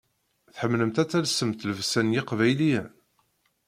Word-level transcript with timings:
Tḥemmlemt 0.53 1.01
ad 1.01 1.09
telsemt 1.09 1.65
llebsa 1.67 2.01
n 2.01 2.13
yeqbayliyen? 2.15 2.87